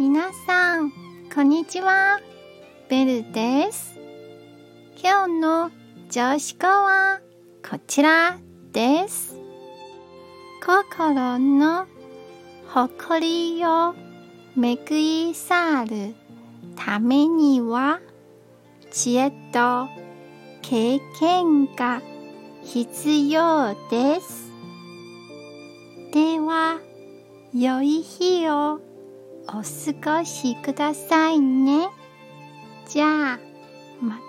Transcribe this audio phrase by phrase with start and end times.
[0.00, 0.92] 皆さん、
[1.34, 2.20] こんにちは。
[2.88, 3.98] ベルです。
[5.02, 5.70] 今日の
[6.08, 7.18] 上司語は
[7.68, 8.38] こちら
[8.72, 9.34] です。
[10.64, 11.86] 心の
[12.68, 13.96] 誇りを
[14.54, 16.14] めぐり去る
[16.76, 17.98] ためには
[18.92, 19.88] 知恵と
[20.62, 22.02] 経験が
[22.62, 24.52] 必要です。
[26.12, 26.78] では、
[27.52, 28.80] 良い日を
[29.48, 31.88] お過ごしくださいね。
[32.86, 33.38] じゃあ、
[34.00, 34.27] また